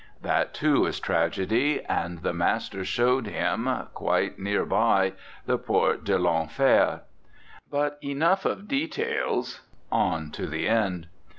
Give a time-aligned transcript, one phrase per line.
[0.23, 5.13] That, too, is tragedy; and the master showed him, quite near by,
[5.45, 7.01] the Porte de 1'Enfer.
[7.69, 9.59] But enough of details;
[9.91, 11.05] on to the end.